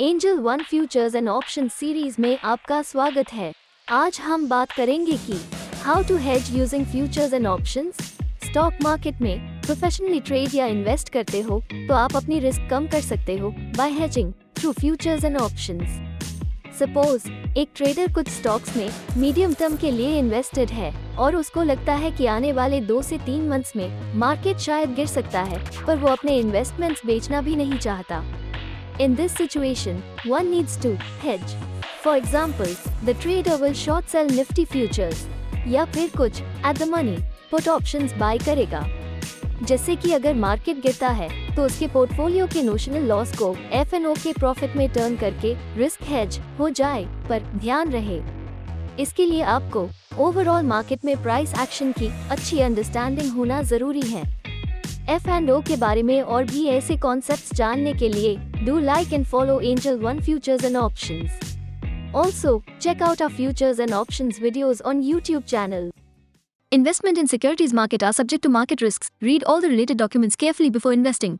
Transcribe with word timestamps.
Angel 0.00 0.38
one 0.38 0.62
futures 0.62 1.14
and 1.14 1.28
option 1.28 1.68
series 1.68 2.14
में 2.20 2.38
आपका 2.44 2.80
स्वागत 2.82 3.32
है। 3.32 3.52
आज 3.88 4.18
हम 4.20 4.48
बात 4.48 4.72
करेंगे 4.72 5.16
कि 5.26 5.38
how 5.82 6.02
to 6.02 6.16
hedge 6.16 6.50
using 6.56 6.86
futures 6.86 7.34
and 7.34 7.46
options 7.46 8.00
stock 8.44 8.78
market 8.82 9.20
में 9.22 9.60
प्रोफेशनली 9.62 10.20
ट्रेड 10.20 10.54
या 10.54 10.66
इन्वेस्ट 10.66 11.08
करते 11.08 11.40
हो 11.40 11.60
तो 11.72 11.94
आप 11.94 12.16
अपनी 12.16 12.38
रिस्क 12.40 12.68
कम 12.70 12.88
कर 12.88 13.00
सकते 13.00 13.36
हो 13.38 13.50
by 13.76 13.92
hedging 13.92 14.32
through 14.56 14.72
futures 14.72 15.24
and 15.24 15.36
options 15.36 16.00
suppose 16.78 17.30
एक 17.58 17.68
ट्रेडर 17.76 18.12
कुछ 18.12 18.28
स्टॉक्स 18.30 18.76
में 18.76 18.88
मीडियम 19.16 19.54
टर्म 19.54 19.76
के 19.76 19.90
लिए 19.90 20.18
इन्वेस्टेड 20.18 20.70
है 20.70 20.92
और 21.16 21.36
उसको 21.36 21.62
लगता 21.62 21.94
है 21.94 22.10
कि 22.10 22.26
आने 22.26 22.52
वाले 22.52 22.80
दो 22.82 23.00
से 23.02 23.18
तीन 23.18 23.48
मंथ्स 23.48 23.76
में 23.76 24.14
मार्केट 24.14 24.56
शायद 24.58 24.94
गिर 24.94 25.06
सकता 25.06 25.42
है, 25.42 25.64
पर 25.86 25.96
वो 25.96 26.08
अपने 26.08 26.38
इन्वेस्टमेंट्स 26.38 27.06
बेचना 27.06 27.40
भी 27.40 27.56
नहीं 27.56 27.78
चाहता। 27.78 28.22
In 29.00 29.14
this 29.14 29.36
situation 29.36 30.02
one 30.26 30.46
needs 30.46 30.80
to 30.82 30.92
hedge 31.22 31.54
for 32.02 32.16
example 32.16 32.74
the 33.04 33.16
trader 33.22 33.56
will 33.62 33.72
short 33.74 34.08
sell 34.08 34.34
Nifty 34.36 34.64
futures 34.64 35.26
या 35.68 35.84
फिर 35.84 36.10
कुछ 36.16 36.40
at 36.40 36.78
the 36.78 36.88
money 36.88 37.16
put 37.50 37.68
options 37.68 38.12
buy 38.18 38.38
करेगा। 38.38 38.86
जैसे 39.62 39.96
कि 39.96 40.12
अगर 40.12 40.34
मार्केट 40.34 40.80
गिरता 40.82 41.08
है 41.10 41.28
तो 41.56 41.64
उसके 41.64 41.86
पोर्टफोलियो 41.88 42.46
के 42.46 42.62
नोशनल 42.62 43.06
लॉस 43.08 43.36
को 43.38 43.54
एफ़ 43.72 43.94
एन 43.96 44.06
ओ 44.06 44.14
के 44.14 44.32
प्रॉफिट 44.32 44.76
में 44.76 44.88
टर्न 44.92 45.16
करके 45.16 45.54
रिस्क 45.76 46.02
हेज 46.02 46.38
हो 46.58 46.70
जाए, 46.70 47.04
पर 47.28 47.42
ध्यान 47.54 47.90
रहे। 47.92 48.20
इसके 49.02 49.26
लिए 49.26 49.42
आपको 49.42 49.88
ओवरऑल 50.18 50.62
मार्केट 50.64 51.04
में 51.04 51.22
प्राइस 51.22 51.54
एक्शन 51.60 51.92
की 51.92 52.08
अच्छी 52.30 52.60
अंडरस्टैंडिंग 52.60 53.32
होना 53.32 53.62
ज़रूरी 53.64 54.02
है। 54.02 54.22
एफ़ 55.10 55.28
एंड 55.30 55.50
ओ 55.50 55.60
के 55.60 55.76
बारे 55.76 56.02
में 56.02 56.20
और 56.22 56.44
भी 56.44 56.64
ऐसे 56.66 56.96
कॉन्सेप्ट 56.96 57.54
जानने 57.56 57.92
के 57.94 58.08
लिए 58.08 58.36
do 58.64 58.78
like 58.80 59.12
and 59.12 59.24
follow 59.26 59.58
Angel 59.60 59.98
one 60.00 60.20
futures 60.20 60.64
and 60.64 60.76
option 60.76 61.26
also 62.14 62.62
check 62.80 63.02
out 63.02 63.22
our 63.22 63.32
futures 63.32 63.80
and 63.80 63.92
option 63.94 64.30
videos 64.42 64.82
on 64.82 65.02
YouTube 65.02 65.42
channel 65.54 65.90
Investment 66.72 67.18
in 67.20 67.28
securities 67.30 67.72
market 67.78 68.02
are 68.02 68.12
subject 68.12 68.42
to 68.44 68.50
market 68.54 68.80
risks. 68.82 69.10
Read 69.22 69.44
all 69.50 69.60
the 69.60 69.68
related 69.68 69.98
documents 69.98 70.38
carefully 70.38 70.70
before 70.76 70.92
investing. 70.94 71.36